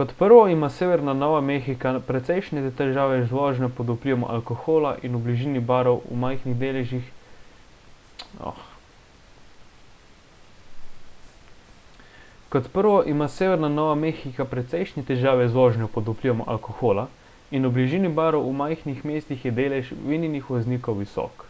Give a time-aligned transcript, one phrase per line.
[0.00, 5.22] kot prvo ima severna nova mehika precejšnje težave z vožnjo pod vplivom alkohola in v
[5.24, 6.62] bližini barov v majhnih
[19.10, 21.46] mestih je delež vinjenih voznikov visok